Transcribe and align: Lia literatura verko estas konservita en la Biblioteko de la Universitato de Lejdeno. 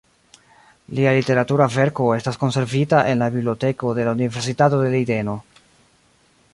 Lia 0.99 1.11
literatura 1.17 1.67
verko 1.75 2.07
estas 2.15 2.39
konservita 2.45 3.03
en 3.13 3.23
la 3.25 3.29
Biblioteko 3.37 3.93
de 3.99 4.09
la 4.09 4.15
Universitato 4.19 4.81
de 4.85 4.91
Lejdeno. 4.97 5.41